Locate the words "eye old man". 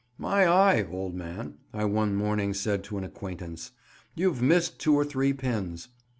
0.47-1.59